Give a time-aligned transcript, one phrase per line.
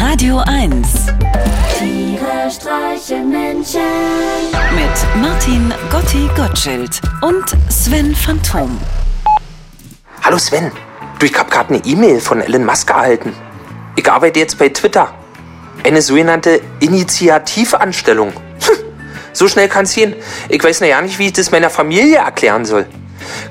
[0.00, 1.08] Radio 1
[1.78, 3.82] Tiere streichen Menschen.
[4.74, 8.80] mit Martin Gotti Gottschild und Sven Phantom.
[10.22, 10.72] Hallo Sven,
[11.18, 13.34] du, ich hab gerade eine E-Mail von Elon Musk erhalten.
[13.94, 15.12] Ich arbeite jetzt bei Twitter.
[15.84, 18.32] Eine sogenannte Initiativanstellung.
[18.32, 18.76] Hm,
[19.34, 20.14] so schnell kann's gehen.
[20.48, 22.86] Ich weiß noch ja nicht, wie ich das meiner Familie erklären soll.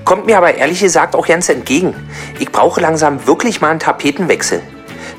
[0.04, 1.94] Kommt mir aber ehrlich gesagt auch ganz entgegen.
[2.40, 4.64] Ich brauche langsam wirklich mal einen Tapetenwechsel.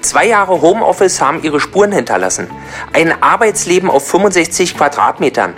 [0.03, 2.49] Zwei Jahre Homeoffice haben ihre Spuren hinterlassen.
[2.93, 5.55] Ein Arbeitsleben auf 65 Quadratmetern.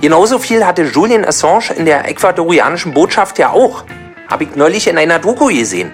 [0.00, 3.84] Genauso viel hatte Julian Assange in der ecuadorianischen Botschaft ja auch.
[4.28, 5.92] Habe ich neulich in einer Doku gesehen.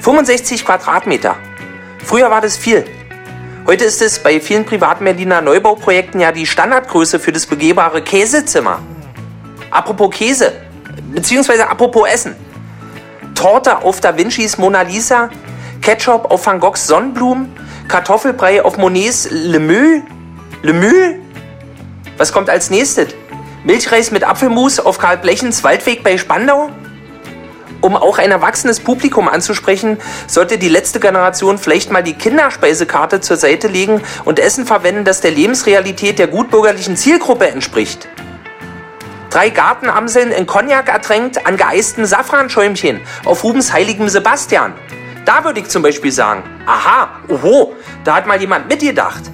[0.00, 1.36] 65 Quadratmeter.
[2.04, 2.84] Früher war das viel.
[3.66, 8.80] Heute ist es bei vielen privaten Berliner Neubauprojekten ja die Standardgröße für das begehbare Käsezimmer.
[9.70, 10.52] Apropos Käse,
[11.12, 12.36] beziehungsweise apropos Essen.
[13.34, 15.30] Torte auf Da Vincis Mona Lisa,
[15.88, 17.50] Ketchup auf Van Goghs Sonnenblumen,
[17.88, 20.02] Kartoffelbrei auf Monets Le Mue,
[20.60, 21.18] Le Mue?
[22.18, 23.14] Was kommt als nächstes?
[23.64, 26.68] Milchreis mit Apfelmus auf Karl Blechens Waldweg bei Spandau?
[27.80, 33.38] Um auch ein erwachsenes Publikum anzusprechen, sollte die letzte Generation vielleicht mal die Kinderspeisekarte zur
[33.38, 38.08] Seite legen und Essen verwenden, das der Lebensrealität der gutbürgerlichen Zielgruppe entspricht.
[39.30, 44.74] Drei Gartenamseln in Cognac ertränkt an geeisten Safranschäumchen auf Rubens heiligem Sebastian.
[45.28, 49.24] Da würde ich zum Beispiel sagen, aha, oho, da hat mal jemand mitgedacht.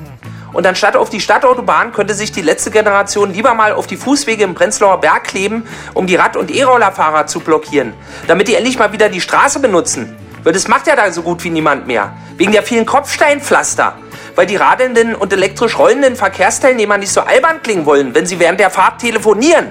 [0.52, 4.42] Und anstatt auf die Stadtautobahn könnte sich die letzte Generation lieber mal auf die Fußwege
[4.42, 7.92] im Prenzlauer Berg kleben, um die Rad- und E-Rollerfahrer zu blockieren,
[8.26, 10.16] damit die endlich mal wieder die Straße benutzen.
[10.42, 12.12] Weil das macht ja da so gut wie niemand mehr.
[12.38, 13.96] Wegen der vielen Kopfsteinpflaster.
[14.34, 18.58] Weil die radelnden und elektrisch rollenden Verkehrsteilnehmer nicht so albern klingen wollen, wenn sie während
[18.58, 19.68] der Fahrt telefonieren.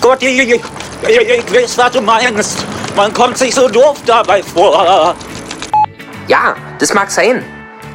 [0.00, 0.60] Gott, ich, ich,
[1.08, 2.64] ich, ich weiß, was du meinst.
[2.96, 5.16] Man kommt sich so doof dabei vor.
[6.28, 7.44] Ja, das mag sein.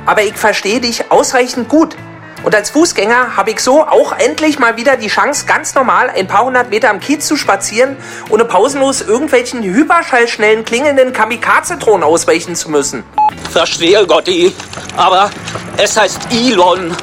[0.05, 1.95] Aber ich verstehe dich ausreichend gut.
[2.43, 6.27] Und als Fußgänger habe ich so auch endlich mal wieder die Chance, ganz normal ein
[6.27, 7.97] paar hundert Meter am Kiez zu spazieren,
[8.29, 13.03] ohne pausenlos irgendwelchen hyperschallschnellen klingelnden Kamikaze-Drohnen ausweichen zu müssen.
[13.51, 14.53] Verstehe, Gotti.
[14.97, 15.29] Aber
[15.77, 16.95] es heißt Elon.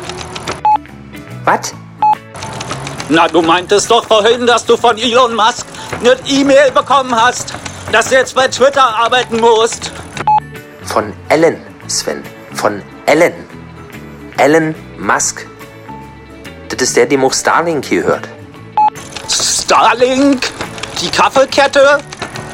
[1.44, 1.75] Was?
[3.09, 5.66] Na, du meintest doch vorhin, dass du von Elon Musk
[6.00, 7.54] eine E-Mail bekommen hast,
[7.92, 9.92] dass du jetzt bei Twitter arbeiten musst.
[10.84, 12.22] Von Ellen, Sven.
[12.54, 13.34] Von Ellen.
[14.38, 15.47] Ellen Musk.
[16.69, 18.28] Das ist der, dem auch Starlink hier hört.
[19.28, 20.47] Starlink?
[21.00, 21.98] Die Kaffeekette?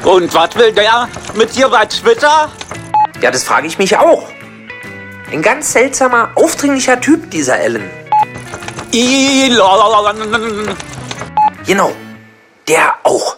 [0.03, 2.49] Und was will der mit dir bei Twitter?
[3.21, 4.29] Ja, das frage ich mich auch.
[5.31, 7.89] Ein ganz seltsamer, aufdringlicher Typ, dieser Ellen.
[8.93, 10.75] Elon.
[11.65, 11.91] Genau.
[12.67, 13.37] Der auch.